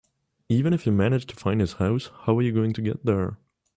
[0.49, 3.37] Even if you managed to find his house, how are you going to get there?